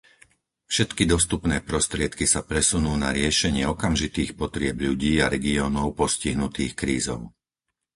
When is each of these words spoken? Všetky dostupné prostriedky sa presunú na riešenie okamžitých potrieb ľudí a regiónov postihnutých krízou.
Všetky 0.71 1.03
dostupné 1.13 1.57
prostriedky 1.69 2.25
sa 2.33 2.41
presunú 2.51 2.91
na 3.03 3.09
riešenie 3.19 3.63
okamžitých 3.75 4.31
potrieb 4.41 4.77
ľudí 4.87 5.13
a 5.23 5.29
regiónov 5.35 5.87
postihnutých 6.01 6.73
krízou. 6.81 7.21